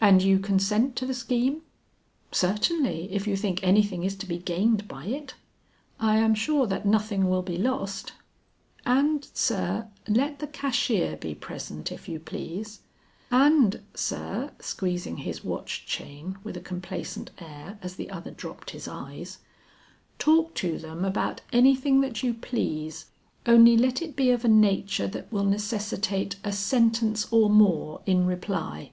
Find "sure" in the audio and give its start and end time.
6.36-6.68